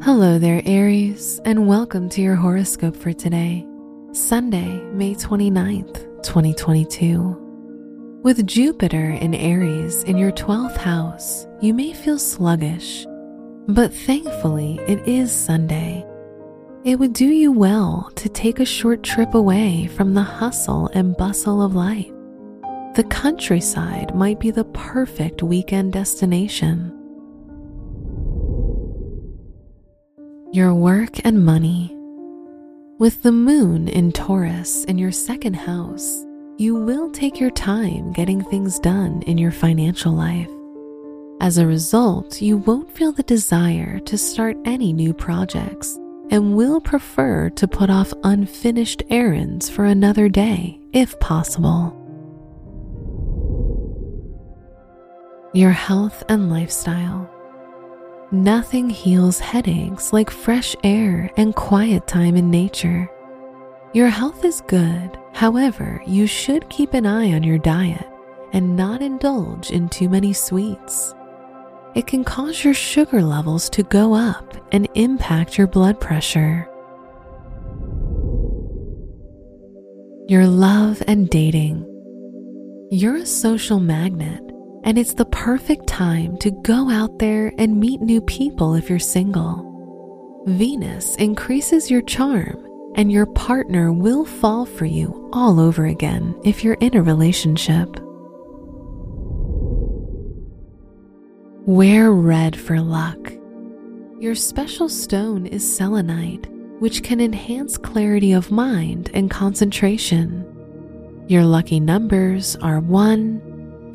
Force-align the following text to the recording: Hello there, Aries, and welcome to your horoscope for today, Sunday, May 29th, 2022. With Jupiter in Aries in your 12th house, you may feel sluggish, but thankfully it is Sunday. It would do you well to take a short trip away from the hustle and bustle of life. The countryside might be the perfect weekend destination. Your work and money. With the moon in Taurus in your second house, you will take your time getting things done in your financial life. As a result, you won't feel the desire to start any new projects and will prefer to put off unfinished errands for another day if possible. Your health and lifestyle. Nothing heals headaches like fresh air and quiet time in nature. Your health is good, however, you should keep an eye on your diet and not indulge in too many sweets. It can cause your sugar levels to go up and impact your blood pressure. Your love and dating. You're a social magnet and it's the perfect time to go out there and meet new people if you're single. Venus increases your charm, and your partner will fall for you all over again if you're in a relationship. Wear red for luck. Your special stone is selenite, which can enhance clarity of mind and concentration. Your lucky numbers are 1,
Hello 0.00 0.38
there, 0.38 0.62
Aries, 0.64 1.40
and 1.44 1.66
welcome 1.66 2.08
to 2.10 2.22
your 2.22 2.36
horoscope 2.36 2.94
for 2.94 3.12
today, 3.12 3.66
Sunday, 4.12 4.80
May 4.92 5.16
29th, 5.16 6.22
2022. 6.22 8.20
With 8.22 8.46
Jupiter 8.46 9.10
in 9.10 9.34
Aries 9.34 10.04
in 10.04 10.16
your 10.16 10.30
12th 10.30 10.76
house, 10.76 11.48
you 11.60 11.74
may 11.74 11.92
feel 11.92 12.16
sluggish, 12.16 13.06
but 13.66 13.92
thankfully 13.92 14.78
it 14.86 15.00
is 15.08 15.32
Sunday. 15.32 16.06
It 16.84 17.00
would 17.00 17.12
do 17.12 17.26
you 17.26 17.50
well 17.50 18.12
to 18.14 18.28
take 18.28 18.60
a 18.60 18.64
short 18.64 19.02
trip 19.02 19.34
away 19.34 19.88
from 19.88 20.14
the 20.14 20.22
hustle 20.22 20.88
and 20.94 21.16
bustle 21.16 21.60
of 21.60 21.74
life. 21.74 22.06
The 22.94 23.06
countryside 23.10 24.14
might 24.14 24.38
be 24.38 24.52
the 24.52 24.64
perfect 24.64 25.42
weekend 25.42 25.92
destination. 25.92 26.97
Your 30.50 30.74
work 30.74 31.26
and 31.26 31.44
money. 31.44 31.94
With 32.98 33.22
the 33.22 33.32
moon 33.32 33.86
in 33.86 34.12
Taurus 34.12 34.84
in 34.84 34.96
your 34.96 35.12
second 35.12 35.52
house, 35.52 36.24
you 36.56 36.74
will 36.74 37.10
take 37.10 37.38
your 37.38 37.50
time 37.50 38.12
getting 38.12 38.42
things 38.42 38.78
done 38.78 39.20
in 39.26 39.36
your 39.36 39.52
financial 39.52 40.12
life. 40.12 40.48
As 41.42 41.58
a 41.58 41.66
result, 41.66 42.40
you 42.40 42.56
won't 42.56 42.90
feel 42.90 43.12
the 43.12 43.24
desire 43.24 43.98
to 43.98 44.16
start 44.16 44.56
any 44.64 44.94
new 44.94 45.12
projects 45.12 45.96
and 46.30 46.56
will 46.56 46.80
prefer 46.80 47.50
to 47.50 47.68
put 47.68 47.90
off 47.90 48.14
unfinished 48.24 49.02
errands 49.10 49.68
for 49.68 49.84
another 49.84 50.30
day 50.30 50.80
if 50.94 51.20
possible. 51.20 51.94
Your 55.52 55.72
health 55.72 56.24
and 56.30 56.50
lifestyle. 56.50 57.37
Nothing 58.30 58.90
heals 58.90 59.38
headaches 59.38 60.12
like 60.12 60.28
fresh 60.30 60.76
air 60.84 61.30
and 61.38 61.56
quiet 61.56 62.06
time 62.06 62.36
in 62.36 62.50
nature. 62.50 63.08
Your 63.94 64.08
health 64.08 64.44
is 64.44 64.60
good, 64.66 65.18
however, 65.32 66.02
you 66.06 66.26
should 66.26 66.68
keep 66.68 66.92
an 66.92 67.06
eye 67.06 67.32
on 67.32 67.42
your 67.42 67.56
diet 67.56 68.06
and 68.52 68.76
not 68.76 69.00
indulge 69.00 69.70
in 69.70 69.88
too 69.88 70.10
many 70.10 70.34
sweets. 70.34 71.14
It 71.94 72.06
can 72.06 72.22
cause 72.22 72.62
your 72.62 72.74
sugar 72.74 73.22
levels 73.22 73.70
to 73.70 73.82
go 73.82 74.12
up 74.12 74.54
and 74.72 74.88
impact 74.94 75.56
your 75.56 75.66
blood 75.66 75.98
pressure. 75.98 76.68
Your 80.28 80.46
love 80.46 81.02
and 81.06 81.30
dating. 81.30 81.86
You're 82.90 83.16
a 83.16 83.26
social 83.26 83.80
magnet 83.80 84.47
and 84.88 84.96
it's 84.96 85.12
the 85.12 85.26
perfect 85.26 85.86
time 85.86 86.34
to 86.38 86.50
go 86.50 86.88
out 86.88 87.18
there 87.18 87.52
and 87.58 87.78
meet 87.78 88.00
new 88.00 88.22
people 88.22 88.72
if 88.72 88.88
you're 88.88 88.98
single. 88.98 90.42
Venus 90.46 91.14
increases 91.16 91.90
your 91.90 92.00
charm, 92.00 92.66
and 92.94 93.12
your 93.12 93.26
partner 93.26 93.92
will 93.92 94.24
fall 94.24 94.64
for 94.64 94.86
you 94.86 95.28
all 95.30 95.60
over 95.60 95.84
again 95.84 96.34
if 96.42 96.64
you're 96.64 96.78
in 96.80 96.96
a 96.96 97.02
relationship. 97.02 98.00
Wear 101.66 102.10
red 102.10 102.58
for 102.58 102.80
luck. 102.80 103.34
Your 104.18 104.34
special 104.34 104.88
stone 104.88 105.44
is 105.44 105.76
selenite, 105.76 106.46
which 106.78 107.02
can 107.02 107.20
enhance 107.20 107.76
clarity 107.76 108.32
of 108.32 108.50
mind 108.50 109.10
and 109.12 109.30
concentration. 109.30 110.46
Your 111.28 111.44
lucky 111.44 111.78
numbers 111.78 112.56
are 112.62 112.80
1, 112.80 113.47